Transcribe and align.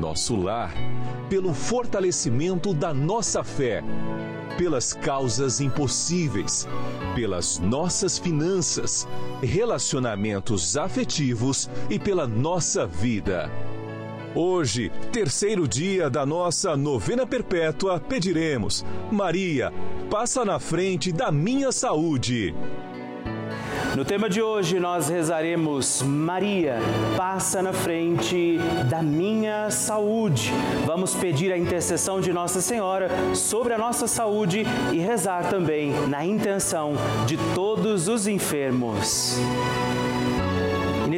nosso 0.00 0.34
lar 0.34 0.72
pelo 1.28 1.54
fortalecimento 1.54 2.74
da 2.74 2.92
nossa 2.92 3.44
fé, 3.44 3.84
pelas 4.58 4.92
causas 4.92 5.60
impossíveis, 5.60 6.66
pelas 7.14 7.58
nossas 7.58 8.18
finanças, 8.18 9.06
relacionamentos 9.40 10.76
afetivos 10.76 11.70
e 11.88 11.98
pela 11.98 12.26
nossa 12.26 12.86
vida. 12.86 13.48
Hoje, 14.34 14.90
terceiro 15.12 15.68
dia 15.68 16.08
da 16.08 16.24
nossa 16.24 16.76
novena 16.76 17.26
perpétua, 17.26 18.00
pediremos: 18.00 18.84
Maria, 19.10 19.72
passa 20.10 20.44
na 20.44 20.58
frente 20.58 21.12
da 21.12 21.30
minha 21.30 21.70
saúde. 21.70 22.54
No 24.00 24.06
tema 24.06 24.30
de 24.30 24.40
hoje 24.40 24.80
nós 24.80 25.10
rezaremos 25.10 26.00
Maria, 26.00 26.78
passa 27.18 27.60
na 27.60 27.70
frente 27.70 28.58
da 28.88 29.02
minha 29.02 29.70
saúde. 29.70 30.50
Vamos 30.86 31.14
pedir 31.14 31.52
a 31.52 31.58
intercessão 31.58 32.18
de 32.18 32.32
Nossa 32.32 32.62
Senhora 32.62 33.10
sobre 33.34 33.74
a 33.74 33.78
nossa 33.78 34.06
saúde 34.06 34.64
e 34.90 34.98
rezar 34.98 35.50
também 35.50 35.92
na 36.08 36.24
intenção 36.24 36.94
de 37.26 37.36
todos 37.54 38.08
os 38.08 38.26
enfermos. 38.26 39.36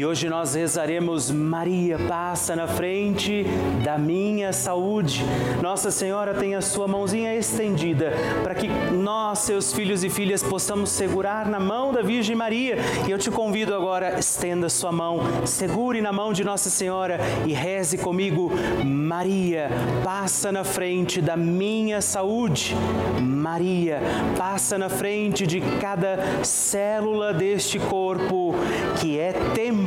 E 0.00 0.06
hoje 0.06 0.30
nós 0.30 0.54
rezaremos 0.54 1.30
Maria 1.30 1.98
passa 2.08 2.56
na 2.56 2.66
frente 2.66 3.44
da 3.84 3.98
minha 3.98 4.50
saúde. 4.50 5.22
Nossa 5.60 5.90
Senhora 5.90 6.32
tem 6.32 6.54
a 6.54 6.62
sua 6.62 6.88
mãozinha 6.88 7.34
estendida 7.36 8.14
para 8.42 8.54
que 8.54 8.66
nós, 8.66 9.40
seus 9.40 9.74
filhos 9.74 10.02
e 10.02 10.08
filhas, 10.08 10.42
possamos 10.42 10.88
segurar 10.88 11.46
na 11.50 11.60
mão 11.60 11.92
da 11.92 12.00
Virgem 12.00 12.34
Maria. 12.34 12.78
E 13.06 13.10
eu 13.10 13.18
te 13.18 13.30
convido 13.30 13.74
agora, 13.74 14.18
estenda 14.18 14.70
sua 14.70 14.90
mão, 14.90 15.20
segure 15.44 16.00
na 16.00 16.14
mão 16.14 16.32
de 16.32 16.44
Nossa 16.44 16.70
Senhora 16.70 17.18
e 17.46 17.52
reze 17.52 17.98
comigo. 17.98 18.50
Maria, 18.82 19.68
passa 20.02 20.50
na 20.50 20.64
frente 20.64 21.20
da 21.20 21.36
minha 21.36 22.00
saúde. 22.00 22.74
Maria, 23.20 24.00
passa 24.38 24.78
na 24.78 24.88
frente 24.88 25.46
de 25.46 25.60
cada 25.78 26.42
célula 26.42 27.34
deste 27.34 27.78
corpo 27.78 28.54
que 28.98 29.18
é 29.18 29.32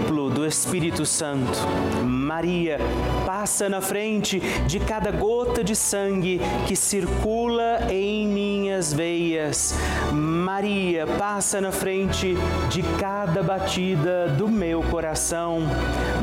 templo 0.03 0.30
do 0.30 0.46
Espírito 0.46 1.06
Santo. 1.06 1.58
Maria, 2.03 2.78
passa 3.25 3.69
na 3.69 3.80
frente 3.80 4.41
de 4.68 4.79
cada 4.79 5.11
gota 5.11 5.64
de 5.64 5.76
sangue 5.76 6.41
que 6.67 6.76
circula 6.76 7.88
em 7.90 8.28
minhas 8.73 8.91
veias. 8.91 9.75
Maria, 10.11 11.05
passa 11.05 11.61
na 11.61 11.72
frente 11.72 12.35
de 12.72 12.81
cada 12.99 13.43
batida 13.43 14.28
do 14.29 14.47
meu 14.47 14.81
coração. 14.81 15.61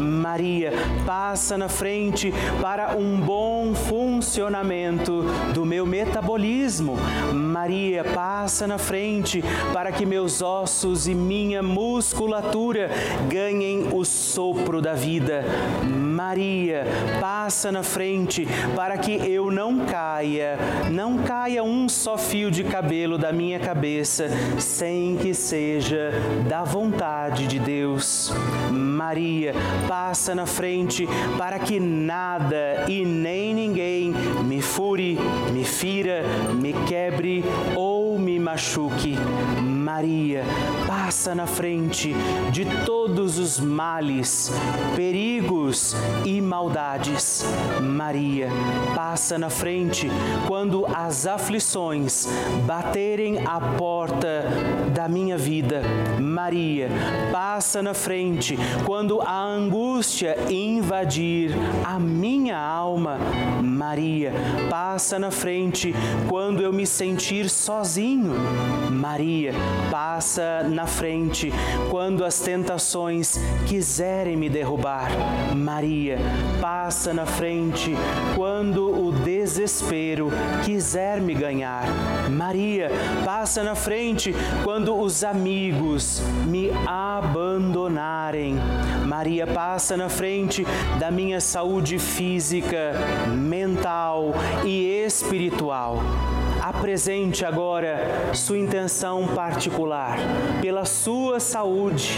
Maria, 0.00 0.73
passa 1.06 1.56
na 1.56 1.69
frente 1.69 2.32
para 2.61 2.97
um 2.97 3.20
bom 3.20 3.73
funcionamento 3.73 5.23
do 5.55 5.64
meu 5.64 5.87
metabolismo. 5.87 6.97
Maria, 7.32 8.02
passa 8.02 8.67
na 8.67 8.79
frente 8.79 9.44
para 9.73 9.93
que 9.93 10.05
meus 10.05 10.43
ossos 10.43 11.06
e 11.06 11.14
minha 11.14 11.62
musculatura 11.62 12.91
ganhem 13.29 13.91
o 13.93 14.05
sopro 14.05 14.82
da 14.82 14.94
vida. 14.94 15.44
Maria, 15.85 16.85
passa 17.20 17.70
na 17.70 17.82
frente 17.82 18.47
para 18.75 18.99
que 18.99 19.12
eu 19.12 19.50
não 19.50 19.87
caia, 19.87 20.58
não 20.91 21.19
caia 21.19 21.62
um 21.62 21.88
só 21.88 22.19
fio 22.19 22.39
de 22.48 22.62
cabelo 22.62 23.19
da 23.19 23.32
minha 23.32 23.58
cabeça 23.58 24.28
sem 24.56 25.16
que 25.16 25.34
seja 25.34 26.12
da 26.48 26.62
vontade 26.62 27.48
de 27.48 27.58
Deus. 27.58 28.32
Maria, 28.70 29.52
passa 29.88 30.32
na 30.32 30.46
frente 30.46 31.08
para 31.37 31.58
que 31.58 31.81
nada 31.81 32.84
e 32.87 33.04
nem 33.04 33.52
ninguém 33.52 34.14
me 34.44 34.62
fure, 34.62 35.19
me 35.52 35.64
fira, 35.64 36.22
me 36.54 36.72
quebre 36.87 37.44
ou 37.75 38.16
me 38.16 38.38
machuque. 38.38 39.16
Maria, 39.92 40.44
passa 40.87 41.34
na 41.34 41.48
frente 41.48 42.14
de 42.52 42.64
todos 42.87 43.38
os 43.38 43.58
males, 43.58 44.48
perigos 44.94 45.96
e 46.25 46.40
maldades. 46.40 47.44
Maria, 47.82 48.48
passa 48.94 49.37
na 49.37 49.50
frente 49.50 50.08
quando 50.46 50.87
as 50.87 51.26
aflições 51.26 52.28
baterem 52.64 53.44
à 53.44 53.60
porta 53.76 54.44
da 54.94 55.08
minha 55.08 55.37
vida. 55.37 55.82
Maria, 56.20 56.88
passa 57.32 57.82
na 57.82 57.92
frente 57.92 58.56
quando 58.87 59.20
a 59.20 59.42
angústia 59.42 60.37
invadir 60.48 61.50
a 61.84 61.98
minha 61.98 62.56
alma. 62.56 63.19
Maria, 63.60 64.32
passa 64.70 65.19
na 65.19 65.32
frente 65.32 65.92
quando 66.28 66.62
eu 66.62 66.72
me 66.72 66.87
sentir 66.87 67.50
sozinho. 67.50 68.34
Maria, 68.90 69.54
passa 69.91 70.62
na 70.69 70.87
frente 70.87 71.53
quando 71.91 72.25
as 72.25 72.41
tentações 72.41 73.38
quiserem 73.67 74.37
me 74.37 74.49
derrubar. 74.49 75.11
Maria, 75.55 76.19
passa 76.61 77.15
na 77.15 77.27
frente 77.27 77.94
quando 78.35 79.06
o 79.06 79.12
desespero 79.12 80.31
quiser 80.65 81.21
me 81.21 81.35
ganhar. 81.35 81.85
Maria, 82.31 82.91
passa 83.25 83.62
na 83.62 83.75
frente 83.75 84.35
quando 84.65 84.97
os 84.99 85.25
amigos 85.25 86.21
me 86.47 86.71
abandonarem. 86.87 88.56
Maria, 89.06 89.47
passa 89.47 89.97
na 89.97 90.09
frente 90.09 90.65
da 90.99 91.11
minha 91.11 91.41
saúde 91.41 91.99
física, 91.99 92.93
mental 93.29 94.33
e 94.65 95.05
espiritual 95.05 96.03
apresente 96.70 97.44
agora 97.44 98.32
sua 98.32 98.56
intenção 98.56 99.26
particular 99.34 100.17
pela 100.62 100.84
sua 100.84 101.40
saúde, 101.40 102.14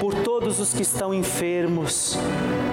por 0.00 0.12
todos 0.14 0.58
os 0.58 0.72
que 0.72 0.82
estão 0.82 1.14
enfermos. 1.14 2.18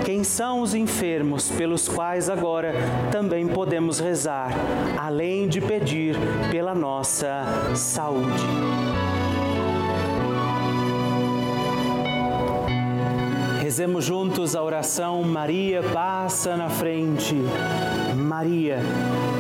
Quem 0.04 0.24
são 0.24 0.62
os 0.62 0.74
enfermos 0.74 1.50
pelos 1.50 1.88
quais 1.88 2.28
agora 2.28 2.74
também 3.12 3.48
podemos 3.48 4.00
rezar, 4.00 4.50
além 4.98 5.48
de 5.48 5.62
pedir 5.62 6.18
pela 6.50 6.74
nossa 6.74 7.46
saúde. 7.76 8.44
Rezemos 13.62 14.06
juntos 14.06 14.56
a 14.56 14.64
oração 14.64 15.22
Maria 15.22 15.84
passa 15.84 16.58
na 16.58 16.70
frente. 16.70 17.36
Maria 18.16 18.80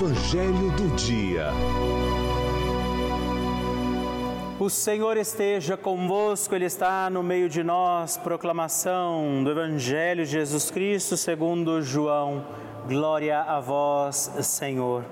Evangelho 0.00 0.70
do 0.78 0.96
Dia. 0.96 1.48
O 4.58 4.70
Senhor 4.70 5.18
esteja 5.18 5.76
convosco, 5.76 6.54
Ele 6.54 6.64
está 6.64 7.10
no 7.10 7.22
meio 7.22 7.50
de 7.50 7.62
nós. 7.62 8.16
Proclamação 8.16 9.44
do 9.44 9.50
Evangelho 9.50 10.24
de 10.24 10.30
Jesus 10.30 10.70
Cristo 10.70 11.18
segundo 11.18 11.82
João. 11.82 12.46
Glória 12.88 13.42
a 13.42 13.60
vós, 13.60 14.32
Senhor. 14.40 15.04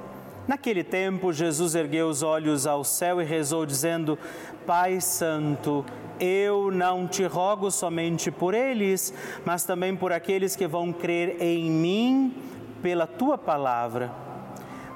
Naquele 0.47 0.83
tempo, 0.83 1.35
Jesus 1.35 1.75
ergueu 1.75 2.09
os 2.09 2.23
olhos 2.23 2.67
ao 2.67 2.83
céu 2.83 3.21
e 3.21 3.27
rezou, 3.27 3.67
dizendo: 3.67 4.19
Pai 4.67 5.03
Santo, 5.03 5.85
eu 6.19 6.71
não 6.71 7.07
te 7.07 7.25
rogo 7.25 7.71
somente 7.71 8.31
por 8.31 8.55
eles, 8.55 9.13
mas 9.45 9.65
também 9.65 9.95
por 9.95 10.15
aqueles 10.15 10.57
que 10.57 10.67
vão 10.67 10.95
crer 10.95 11.37
em 11.43 11.71
mim 11.71 12.35
pela 12.81 13.07
tua 13.07 13.37
palavra 13.37 14.28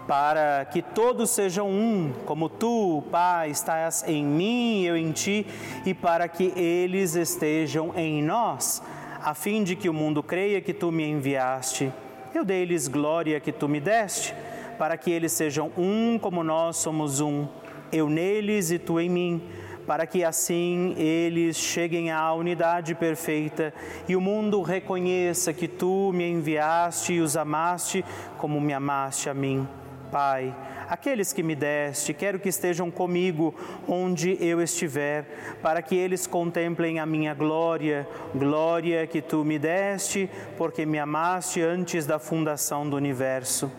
para 0.06 0.64
que 0.64 0.82
todos 0.82 1.30
sejam 1.30 1.68
um, 1.68 2.12
como 2.26 2.49
tu, 2.49 3.02
Pai, 3.11 3.50
estás 3.50 4.04
em 4.06 4.25
mim 4.25 4.82
e 4.82 4.87
eu 4.87 4.97
em 4.97 5.12
ti, 5.12 5.47
e 5.87 5.94
para 5.94 6.28
que 6.28 6.52
eles 6.56 7.14
estejam 7.14 7.92
em 7.97 8.23
nós, 8.23 8.82
a 9.23 9.35
fim 9.35 9.62
de 9.62 9.76
que 9.76 9.88
o 9.88 9.94
mundo 9.94 10.23
creia 10.23 10.61
que 10.61 10.73
tu 10.73 10.90
me 10.90 11.09
enviaste. 11.09 11.92
Eu 12.35 12.44
dei-lhes 12.44 12.88
glória 12.88 13.38
que 13.40 13.52
tu 13.52 13.68
me 13.68 13.80
deste, 13.80 14.35
para 14.78 14.97
que 14.97 15.11
eles 15.11 15.32
sejam 15.32 15.71
um 15.76 16.18
como 16.18 16.42
nós 16.42 16.78
somos 16.78 17.21
um, 17.21 17.47
eu 17.92 18.09
neles 18.09 18.71
e 18.71 18.78
tu 18.78 18.99
em 18.99 19.09
mim 19.09 19.42
para 19.87 20.06
que 20.06 20.23
assim 20.23 20.94
eles 20.97 21.56
cheguem 21.56 22.11
à 22.11 22.32
unidade 22.32 22.94
perfeita 22.94 23.75
e 24.09 24.14
o 24.14 24.21
mundo 24.21 24.62
reconheça 24.62 25.52
que 25.52 25.66
tu 25.66 26.12
me 26.14 26.28
enviaste 26.30 27.14
e 27.14 27.21
os 27.21 27.37
amaste 27.37 28.04
como 28.38 28.61
me 28.61 28.73
amaste 28.73 29.28
a 29.28 29.35
mim. 29.35 29.66
Pai, 30.12 30.54
aqueles 30.90 31.33
que 31.33 31.42
me 31.42 31.54
deste, 31.54 32.12
quero 32.12 32.38
que 32.38 32.50
estejam 32.50 32.90
comigo 32.90 33.54
onde 33.88 34.37
eu 34.45 34.61
estiver, 34.61 35.25
para 35.62 35.81
que 35.81 35.97
eles 35.97 36.26
contemplem 36.26 37.00
a 37.00 37.07
minha 37.07 37.33
glória, 37.33 38.07
glória 38.35 39.07
que 39.07 39.23
tu 39.23 39.42
me 39.42 39.59
deste, 39.59 40.28
porque 40.59 40.85
me 40.85 40.99
amaste 40.99 41.62
antes 41.62 42.04
da 42.04 42.19
fundação 42.19 42.87
do 42.87 42.95
universo. 42.95 43.73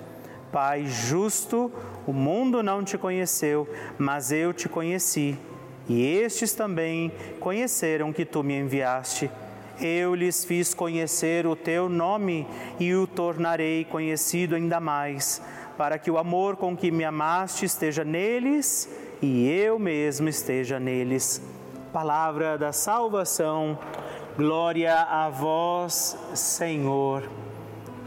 Pai 0.51 0.87
justo, 0.87 1.71
o 2.07 2.11
mundo 2.11 2.63
não 2.63 2.83
te 2.83 2.97
conheceu, 2.97 3.69
mas 3.99 4.31
eu 4.31 4.51
te 4.51 4.67
conheci, 4.67 5.37
e 5.87 6.03
estes 6.03 6.51
também 6.53 7.11
conheceram 7.39 8.11
que 8.11 8.25
tu 8.25 8.41
me 8.41 8.57
enviaste. 8.57 9.29
Eu 9.79 10.15
lhes 10.15 10.45
fiz 10.45 10.73
conhecer 10.73 11.45
o 11.45 11.55
teu 11.55 11.89
nome 11.89 12.47
e 12.79 12.93
o 12.95 13.05
tornarei 13.05 13.85
conhecido 13.85 14.55
ainda 14.55 14.79
mais, 14.79 15.41
para 15.77 15.97
que 15.97 16.11
o 16.11 16.17
amor 16.17 16.55
com 16.55 16.75
que 16.75 16.91
me 16.91 17.03
amaste 17.03 17.65
esteja 17.65 18.03
neles 18.03 18.89
e 19.21 19.49
eu 19.49 19.79
mesmo 19.79 20.29
esteja 20.29 20.79
neles. 20.79 21.41
Palavra 21.91 22.57
da 22.57 22.71
salvação, 22.71 23.77
glória 24.37 24.95
a 24.95 25.29
vós, 25.29 26.17
Senhor. 26.33 27.23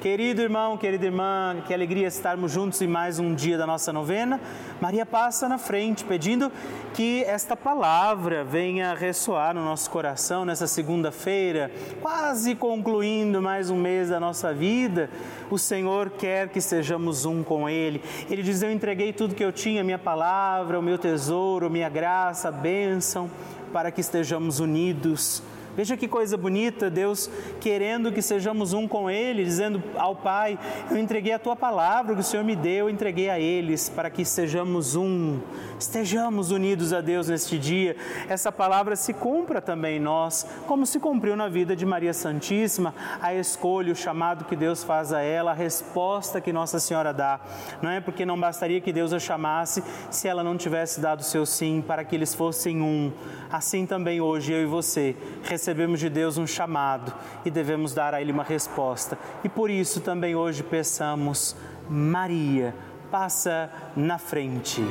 Querido 0.00 0.42
irmão, 0.42 0.76
querida 0.76 1.06
irmã, 1.06 1.56
que 1.66 1.72
alegria 1.72 2.06
estarmos 2.06 2.52
juntos 2.52 2.82
em 2.82 2.86
mais 2.86 3.18
um 3.18 3.34
dia 3.34 3.56
da 3.56 3.66
nossa 3.66 3.94
novena. 3.94 4.38
Maria 4.78 5.06
passa 5.06 5.48
na 5.48 5.56
frente 5.56 6.04
pedindo 6.04 6.52
que 6.92 7.24
esta 7.24 7.56
palavra 7.56 8.44
venha 8.44 8.94
ressoar 8.94 9.54
no 9.54 9.64
nosso 9.64 9.90
coração 9.90 10.44
nessa 10.44 10.66
segunda-feira, 10.66 11.70
quase 12.02 12.54
concluindo 12.54 13.40
mais 13.40 13.70
um 13.70 13.76
mês 13.76 14.10
da 14.10 14.20
nossa 14.20 14.52
vida. 14.52 15.08
O 15.50 15.58
Senhor 15.58 16.10
quer 16.10 16.50
que 16.50 16.60
sejamos 16.60 17.24
um 17.24 17.42
com 17.42 17.66
Ele. 17.66 18.02
Ele 18.28 18.42
diz: 18.42 18.60
Eu 18.60 18.70
entreguei 18.70 19.14
tudo 19.14 19.34
que 19.34 19.44
eu 19.44 19.50
tinha, 19.50 19.82
minha 19.82 19.98
palavra, 19.98 20.78
o 20.78 20.82
meu 20.82 20.98
tesouro, 20.98 21.70
minha 21.70 21.88
graça, 21.88 22.48
a 22.48 22.52
bênção, 22.52 23.30
para 23.72 23.90
que 23.90 24.02
estejamos 24.02 24.60
unidos 24.60 25.42
Veja 25.76 25.94
que 25.94 26.08
coisa 26.08 26.38
bonita, 26.38 26.88
Deus 26.88 27.30
querendo 27.60 28.10
que 28.10 28.22
sejamos 28.22 28.72
um 28.72 28.88
com 28.88 29.10
Ele, 29.10 29.44
dizendo 29.44 29.82
ao 29.94 30.16
Pai: 30.16 30.58
Eu 30.90 30.96
entreguei 30.96 31.34
a 31.34 31.38
tua 31.38 31.54
palavra 31.54 32.14
que 32.14 32.20
o 32.22 32.24
Senhor 32.24 32.42
me 32.42 32.56
deu, 32.56 32.86
eu 32.86 32.90
entreguei 32.90 33.28
a 33.28 33.38
eles, 33.38 33.90
para 33.90 34.08
que 34.08 34.24
sejamos 34.24 34.96
um, 34.96 35.38
estejamos 35.78 36.50
unidos 36.50 36.92
a 36.92 37.00
Deus 37.00 37.28
neste 37.28 37.58
dia. 37.58 37.96
Essa 38.28 38.50
palavra 38.50 38.96
se 38.96 39.12
cumpra 39.12 39.60
também 39.60 39.96
em 39.96 40.00
nós, 40.00 40.46
como 40.66 40.86
se 40.86 40.98
cumpriu 40.98 41.36
na 41.36 41.48
vida 41.48 41.76
de 41.76 41.84
Maria 41.84 42.12
Santíssima, 42.12 42.94
a 43.20 43.34
escolha, 43.34 43.92
o 43.92 43.96
chamado 43.96 44.44
que 44.44 44.56
Deus 44.56 44.82
faz 44.82 45.12
a 45.12 45.20
ela, 45.20 45.50
a 45.50 45.54
resposta 45.54 46.40
que 46.40 46.52
Nossa 46.52 46.78
Senhora 46.78 47.12
dá. 47.12 47.40
Não 47.82 47.90
é 47.90 48.00
porque 48.00 48.24
não 48.24 48.38
bastaria 48.38 48.80
que 48.80 48.92
Deus 48.92 49.12
a 49.12 49.18
chamasse 49.18 49.82
se 50.10 50.28
ela 50.28 50.42
não 50.42 50.56
tivesse 50.56 51.00
dado 51.00 51.20
o 51.20 51.24
seu 51.24 51.44
sim 51.46 51.82
para 51.86 52.04
que 52.04 52.14
eles 52.14 52.34
fossem 52.34 52.80
um. 52.80 53.12
Assim 53.50 53.86
também 53.86 54.20
hoje 54.20 54.52
eu 54.52 54.62
e 54.62 54.66
você 54.66 55.16
recebemos 55.42 56.00
de 56.00 56.08
Deus 56.08 56.38
um 56.38 56.46
chamado 56.46 57.12
e 57.44 57.50
devemos 57.50 57.94
dar 57.94 58.14
a 58.14 58.20
Ele 58.20 58.32
uma 58.32 58.42
resposta. 58.42 59.18
E 59.44 59.48
por 59.48 59.70
isso 59.70 60.00
também 60.00 60.34
hoje 60.34 60.62
peçamos, 60.62 61.56
Maria, 61.88 62.74
passa 63.18 63.70
na 63.96 64.18
frente. 64.18 64.82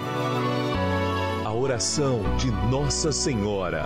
A 1.45 1.53
oração 1.53 2.23
de 2.37 2.49
Nossa 2.71 3.11
Senhora. 3.11 3.85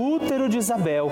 de 0.47 0.57
Isabel, 0.57 1.11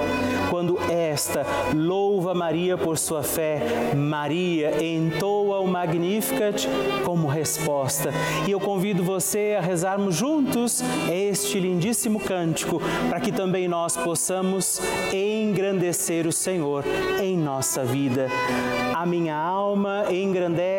quando 0.50 0.80
esta 0.90 1.46
louva 1.76 2.34
Maria 2.34 2.78
por 2.78 2.98
sua 2.98 3.22
fé, 3.22 3.62
Maria 3.96 4.84
entoa 4.84 5.60
o 5.60 5.68
Magnificat 5.68 6.68
como 7.04 7.28
resposta. 7.28 8.12
E 8.48 8.52
eu 8.52 8.60
convido 8.60 9.04
você 9.04 9.56
a 9.58 9.62
rezarmos 9.62 10.16
juntos 10.16 10.82
este 11.12 11.60
lindíssimo 11.60 12.20
cântico, 12.20 12.82
para 13.10 13.20
que 13.20 13.32
também 13.32 13.68
nós 13.68 13.96
possamos 13.98 14.82
engrandecer 15.14 16.26
o 16.26 16.32
Senhor 16.32 16.84
em 17.22 17.38
nossa 17.38 17.84
vida. 17.84 18.28
A 18.96 19.06
minha 19.06 19.36
alma 19.36 20.06
engrandece 20.12 20.79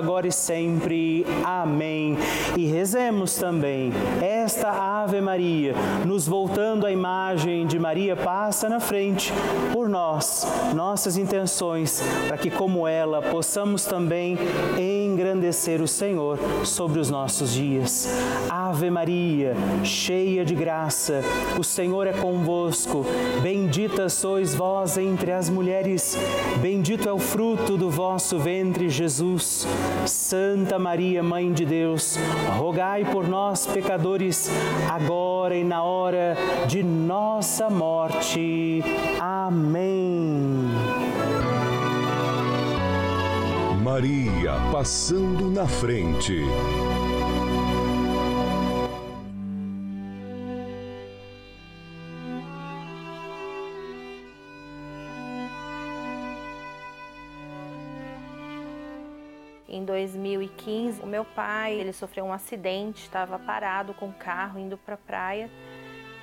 agora 0.01 0.27
e 0.27 0.31
sempre. 0.31 1.25
Amém. 1.45 2.17
E 2.57 2.65
rezemos 2.65 3.35
também 3.35 3.93
esta 4.19 4.71
Ave 4.71 5.21
Maria, 5.21 5.75
nos 6.05 6.27
voltando 6.27 6.87
à 6.87 6.91
imagem 6.91 7.67
de 7.67 7.77
Maria 7.77 8.15
passa 8.15 8.67
na 8.67 8.79
frente 8.79 9.31
por 9.71 9.87
nós, 9.87 10.47
nossas 10.75 11.17
intenções, 11.17 12.01
para 12.27 12.37
que, 12.37 12.49
como 12.49 12.87
ela, 12.87 13.21
possamos 13.21 13.85
também 13.85 14.37
engrandecer 14.77 15.81
o 15.81 15.87
Senhor 15.87 16.39
sobre 16.65 16.99
os 16.99 17.09
nossos 17.09 17.53
dias. 17.53 18.09
Ave 18.49 18.89
Maria, 18.89 19.55
cheia 19.83 20.43
de 20.43 20.55
graça, 20.55 21.21
o 21.59 21.63
Senhor 21.63 22.07
é 22.07 22.13
convosco. 22.13 23.05
Bendita 23.43 24.09
sois 24.09 24.55
vós 24.55 24.97
entre 24.97 25.31
as 25.31 25.49
mulheres, 25.49 26.17
bendito 26.59 27.07
é 27.07 27.13
o 27.13 27.19
fruto 27.19 27.77
do 27.77 27.89
vosso 27.89 28.39
ventre, 28.39 28.89
Jesus. 28.89 29.67
Santa 30.05 30.79
Maria, 30.79 31.21
Mãe 31.21 31.51
de 31.51 31.65
Deus, 31.65 32.17
rogai 32.57 33.05
por 33.05 33.27
nós, 33.27 33.65
pecadores, 33.65 34.49
agora 34.89 35.55
e 35.55 35.63
na 35.63 35.83
hora 35.83 36.37
de 36.67 36.83
nossa 36.83 37.69
morte. 37.69 38.83
Amém. 39.19 40.69
Maria 43.83 44.53
passando 44.71 45.49
na 45.49 45.67
frente. 45.67 46.41
Em 59.81 59.85
2015, 59.85 61.01
o 61.01 61.07
meu 61.07 61.25
pai, 61.25 61.73
ele 61.73 61.91
sofreu 61.91 62.25
um 62.25 62.31
acidente, 62.31 63.01
estava 63.01 63.39
parado 63.39 63.95
com 63.95 64.09
o 64.09 64.13
carro 64.13 64.59
indo 64.59 64.77
para 64.77 64.93
a 64.93 64.97
praia 64.97 65.49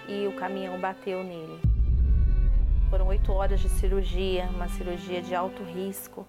e 0.06 0.28
o 0.28 0.36
caminhão 0.36 0.78
bateu 0.78 1.24
nele. 1.24 1.60
Foram 2.88 3.08
oito 3.08 3.32
horas 3.32 3.58
de 3.58 3.68
cirurgia, 3.68 4.44
uma 4.54 4.68
cirurgia 4.68 5.20
de 5.20 5.34
alto 5.34 5.64
risco, 5.64 6.24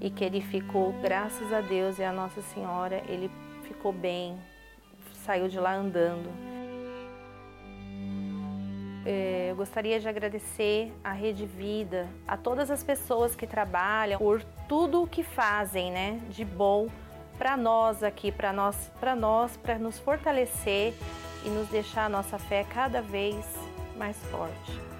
e 0.00 0.10
que 0.10 0.22
ele 0.22 0.40
ficou, 0.40 0.92
graças 1.02 1.52
a 1.52 1.60
Deus 1.60 1.98
e 1.98 2.04
a 2.04 2.12
Nossa 2.12 2.40
Senhora, 2.40 3.02
ele 3.08 3.28
ficou 3.64 3.92
bem, 3.92 4.38
saiu 5.24 5.48
de 5.48 5.58
lá 5.58 5.74
andando. 5.74 6.30
É, 9.04 9.48
eu 9.50 9.56
gostaria 9.56 9.98
de 9.98 10.08
agradecer 10.08 10.92
à 11.02 11.10
Rede 11.10 11.46
Vida, 11.46 12.06
a 12.28 12.36
todas 12.36 12.70
as 12.70 12.84
pessoas 12.84 13.34
que 13.34 13.44
trabalham 13.44 14.20
por 14.20 14.40
tudo 14.70 15.02
o 15.02 15.06
que 15.08 15.24
fazem, 15.24 15.90
né, 15.90 16.20
de 16.28 16.44
bom 16.44 16.86
para 17.36 17.56
nós 17.56 18.04
aqui, 18.04 18.30
para 18.30 18.52
nós, 18.52 18.76
para 19.00 19.16
nós, 19.16 19.56
para 19.56 19.76
nos 19.80 19.98
fortalecer 19.98 20.94
e 21.44 21.48
nos 21.48 21.66
deixar 21.70 22.04
a 22.04 22.08
nossa 22.08 22.38
fé 22.38 22.64
cada 22.72 23.02
vez 23.02 23.44
mais 23.96 24.16
forte. 24.26 24.99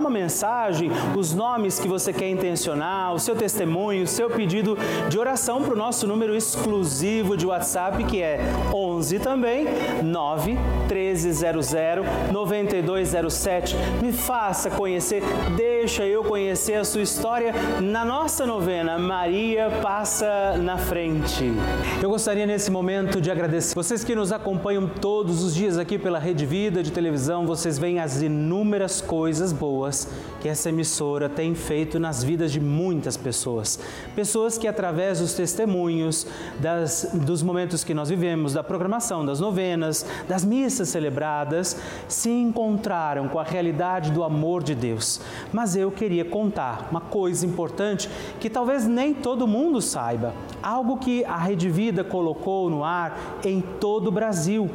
uma 0.00 0.10
mensagem, 0.10 0.90
os 1.16 1.34
nomes 1.34 1.78
que 1.78 1.86
você 1.86 2.12
quer 2.12 2.28
intencionar, 2.28 3.14
o 3.14 3.18
seu 3.18 3.36
testemunho, 3.36 4.04
o 4.04 4.06
seu 4.06 4.30
pedido 4.30 4.76
de 5.08 5.18
oração 5.18 5.62
para 5.62 5.74
o 5.74 5.76
nosso 5.76 6.06
número 6.06 6.34
exclusivo 6.34 7.36
de 7.36 7.46
WhatsApp, 7.46 8.02
que 8.04 8.22
é 8.22 8.40
11 8.72 9.18
também 9.18 9.66
9 10.02 10.56
1300 10.88 11.70
9207. 12.32 13.76
Me 14.02 14.10
faça 14.10 14.70
conhecer, 14.70 15.22
deixa 15.54 16.06
eu 16.06 16.24
conhecer 16.24 16.74
a 16.74 16.84
sua 16.84 17.02
história 17.02 17.52
na 17.80 18.04
nossa 18.04 18.46
novena 18.46 18.98
Maria 18.98 19.70
Passa 19.82 20.56
na 20.56 20.78
Frente. 20.78 21.52
Eu 22.02 22.08
gostaria 22.08 22.46
nesse 22.46 22.70
momento 22.70 23.20
de 23.20 23.30
agradecer 23.30 23.74
vocês 23.74 24.02
que 24.02 24.14
nos 24.14 24.32
acompanham 24.32 24.88
todos 24.88 25.42
os 25.42 25.54
dias 25.54 25.76
aqui 25.76 25.98
pela 25.98 26.18
Rede 26.18 26.46
Vida 26.46 26.82
de 26.82 26.90
televisão, 26.90 27.46
vocês 27.46 27.78
veem 27.78 28.00
as 28.00 28.22
inúmeras 28.22 29.02
coisas 29.02 29.52
boas 29.52 29.89
boas 29.90 30.08
que 30.40 30.48
essa 30.48 30.70
emissora 30.70 31.28
tem 31.28 31.54
feito 31.54 32.00
nas 32.00 32.24
vidas 32.24 32.50
de 32.50 32.58
muitas 32.58 33.14
pessoas. 33.14 33.78
Pessoas 34.14 34.56
que, 34.56 34.66
através 34.66 35.20
dos 35.20 35.34
testemunhos, 35.34 36.26
das, 36.58 37.10
dos 37.12 37.42
momentos 37.42 37.84
que 37.84 37.92
nós 37.92 38.08
vivemos, 38.08 38.54
da 38.54 38.64
programação, 38.64 39.26
das 39.26 39.38
novenas, 39.38 40.06
das 40.26 40.42
missas 40.42 40.88
celebradas, 40.88 41.76
se 42.08 42.30
encontraram 42.30 43.28
com 43.28 43.38
a 43.38 43.42
realidade 43.42 44.12
do 44.12 44.24
amor 44.24 44.62
de 44.62 44.74
Deus. 44.74 45.20
Mas 45.52 45.76
eu 45.76 45.90
queria 45.90 46.24
contar 46.24 46.88
uma 46.90 47.02
coisa 47.02 47.44
importante 47.44 48.08
que 48.40 48.48
talvez 48.48 48.86
nem 48.86 49.12
todo 49.12 49.46
mundo 49.46 49.82
saiba. 49.82 50.32
Algo 50.62 50.96
que 50.96 51.22
a 51.26 51.36
Rede 51.36 51.68
Vida 51.68 52.02
colocou 52.02 52.70
no 52.70 52.82
ar 52.82 53.38
em 53.44 53.60
todo 53.60 54.06
o 54.06 54.12
Brasil: 54.12 54.70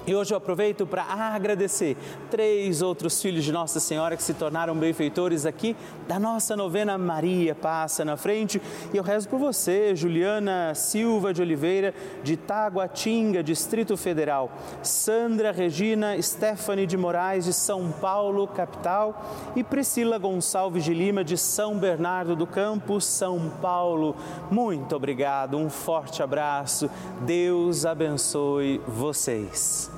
E 0.08 0.14
hoje 0.14 0.32
eu 0.32 0.38
aproveito 0.38 0.86
para 0.86 1.02
agradecer 1.02 1.94
três 2.30 2.80
outros 2.80 3.20
filhos 3.20 3.44
de 3.44 3.52
Nossa 3.52 3.78
Senhora 3.78 4.16
que 4.16 4.22
se 4.22 4.32
tornaram 4.32 4.74
benfeitores 4.74 5.44
aqui 5.44 5.76
da 6.08 6.18
nossa 6.18 6.56
novena 6.56 6.96
Maria 6.96 7.54
Passa 7.54 8.06
na 8.06 8.16
Frente. 8.16 8.58
E 8.90 8.96
eu 8.96 9.02
rezo 9.02 9.28
por 9.28 9.38
você, 9.38 9.94
Juliana 9.94 10.74
Silva 10.74 11.34
de 11.34 11.42
Oliveira, 11.42 11.92
de 12.24 12.38
Taguatinga, 12.38 13.42
Distrito 13.42 13.98
Federal. 13.98 14.50
Sandra 14.82 15.52
Regina 15.52 16.16
Stephanie 16.22 16.86
de 16.86 16.96
Moraes, 16.96 17.44
de 17.44 17.52
São 17.52 17.92
Paulo, 17.92 18.48
capital. 18.48 19.52
E 19.54 19.62
Priscila 19.62 20.16
Gonçalves 20.16 20.84
de 20.84 20.94
Lima, 20.94 21.22
de 21.22 21.36
São 21.36 21.76
Bernardo 21.76 22.34
do 22.34 22.46
Campo, 22.46 22.98
São 22.98 23.52
Paulo. 23.60 24.16
Muito 24.50 24.96
obrigado, 24.96 25.58
um 25.58 25.68
forte 25.68 26.22
abraço. 26.22 26.88
Deus 27.26 27.84
abençoe 27.84 28.80
vocês. 28.88 29.97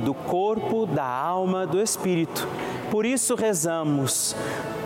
do 0.00 0.14
corpo, 0.14 0.86
da 0.86 1.04
alma, 1.04 1.66
do 1.66 1.80
espírito. 1.80 2.46
Por 2.90 3.04
isso 3.04 3.34
rezamos. 3.34 4.34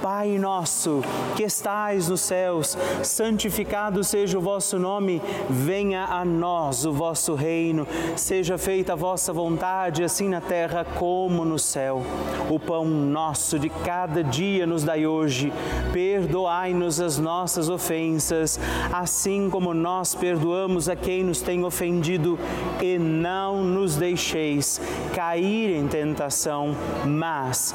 Pai 0.03 0.39
nosso, 0.39 1.03
que 1.37 1.43
estais 1.43 2.09
nos 2.09 2.23
céus, 2.23 2.77
santificado 3.03 4.03
seja 4.03 4.39
o 4.39 4.41
vosso 4.41 4.79
nome, 4.79 5.21
venha 5.51 6.07
a 6.07 6.25
nós 6.25 6.87
o 6.87 6.93
vosso 6.93 7.35
reino, 7.35 7.87
seja 8.17 8.57
feita 8.57 8.95
a 8.95 8.97
vossa 8.97 9.31
vontade, 9.31 10.03
assim 10.03 10.27
na 10.27 10.41
terra 10.41 10.87
como 10.99 11.45
no 11.45 11.59
céu. 11.59 12.03
O 12.49 12.59
pão 12.59 12.87
nosso 12.87 13.59
de 13.59 13.69
cada 13.69 14.25
dia 14.25 14.67
nos 14.67 14.85
dai 14.85 15.07
hoje, 15.07 15.53
perdoai-nos 15.93 16.99
as 16.99 17.19
nossas 17.19 17.69
ofensas, 17.69 18.59
assim 18.91 19.51
como 19.51 19.75
nós 19.75 20.15
perdoamos 20.15 20.89
a 20.89 20.97
quem 20.97 21.23
nos 21.23 21.43
tem 21.43 21.63
ofendido, 21.63 22.39
e 22.81 22.99
não 22.99 23.63
nos 23.63 23.97
deixeis 23.97 24.81
cair 25.15 25.77
em 25.77 25.87
tentação, 25.87 26.75
mas 27.05 27.75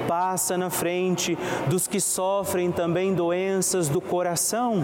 passa 0.11 0.57
na 0.57 0.69
frente 0.69 1.37
dos 1.67 1.87
que 1.87 2.01
sofrem 2.01 2.69
também 2.69 3.13
doenças 3.13 3.87
do 3.87 4.01
coração. 4.01 4.83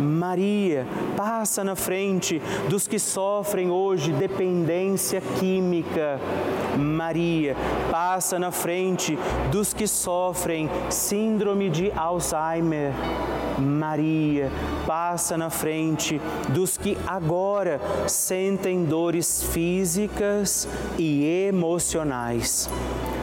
Maria 0.00 0.86
passa 1.18 1.62
na 1.62 1.76
frente 1.76 2.40
dos 2.66 2.88
que 2.88 2.98
sofrem 2.98 3.70
hoje 3.70 4.10
dependência 4.10 5.20
química. 5.38 6.18
Maria 6.78 7.54
passa 7.90 8.38
na 8.38 8.50
frente 8.50 9.18
dos 9.52 9.74
que 9.74 9.86
sofrem 9.86 10.70
síndrome 10.88 11.68
de 11.68 11.92
Alzheimer. 11.94 12.94
Maria 13.58 14.50
passa 14.86 15.36
na 15.36 15.50
frente 15.50 16.18
dos 16.48 16.78
que 16.78 16.96
agora 17.06 17.78
sentem 18.06 18.86
dores 18.86 19.42
físicas 19.42 20.66
e 20.96 21.48
emocionais. 21.48 22.70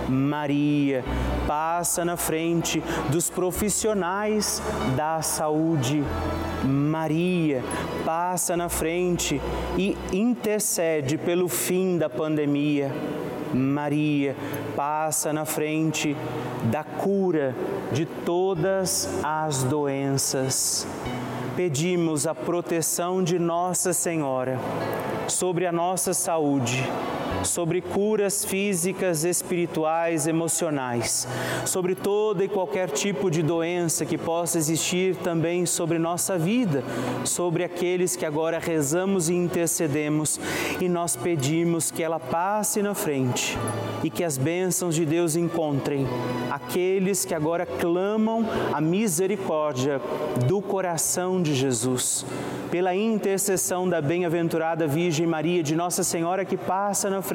Maria 0.09 1.03
passa 1.47 2.05
na 2.05 2.17
frente 2.17 2.81
dos 3.09 3.29
profissionais 3.29 4.61
da 4.95 5.21
saúde. 5.21 6.03
Maria 6.63 7.63
passa 8.03 8.55
na 8.57 8.69
frente 8.69 9.41
e 9.77 9.97
intercede 10.11 11.17
pelo 11.17 11.47
fim 11.47 11.97
da 11.97 12.09
pandemia. 12.09 12.91
Maria 13.53 14.35
passa 14.75 15.31
na 15.31 15.45
frente 15.45 16.15
da 16.71 16.83
cura 16.83 17.55
de 17.91 18.05
todas 18.05 19.09
as 19.23 19.63
doenças. 19.63 20.87
Pedimos 21.55 22.27
a 22.27 22.35
proteção 22.35 23.23
de 23.23 23.39
Nossa 23.39 23.93
Senhora 23.93 24.59
sobre 25.27 25.65
a 25.65 25.71
nossa 25.71 26.13
saúde 26.13 26.83
sobre 27.45 27.81
curas 27.81 28.43
físicas, 28.43 29.23
espirituais, 29.23 30.27
emocionais, 30.27 31.27
sobre 31.65 31.95
toda 31.95 32.43
e 32.43 32.49
qualquer 32.49 32.89
tipo 32.89 33.29
de 33.29 33.41
doença 33.41 34.05
que 34.05 34.17
possa 34.17 34.57
existir 34.57 35.15
também 35.17 35.65
sobre 35.65 35.99
nossa 35.99 36.37
vida, 36.37 36.83
sobre 37.23 37.63
aqueles 37.63 38.15
que 38.15 38.25
agora 38.25 38.59
rezamos 38.59 39.29
e 39.29 39.33
intercedemos 39.33 40.39
e 40.81 40.89
nós 40.89 41.15
pedimos 41.15 41.91
que 41.91 42.03
ela 42.03 42.19
passe 42.19 42.81
na 42.81 42.93
frente 42.93 43.57
e 44.03 44.09
que 44.09 44.23
as 44.23 44.37
bênçãos 44.37 44.95
de 44.95 45.05
Deus 45.05 45.35
encontrem 45.35 46.07
aqueles 46.51 47.25
que 47.25 47.33
agora 47.33 47.65
clamam 47.65 48.45
a 48.73 48.81
misericórdia 48.81 50.01
do 50.47 50.61
coração 50.61 51.41
de 51.41 51.53
Jesus. 51.53 52.25
Pela 52.71 52.95
intercessão 52.95 53.87
da 53.87 54.01
bem-aventurada 54.01 54.87
Virgem 54.87 55.25
Maria, 55.25 55.63
de 55.63 55.75
Nossa 55.75 56.03
Senhora 56.03 56.45
que 56.45 56.57
passa 56.57 57.09
na 57.09 57.21
frente, 57.21 57.34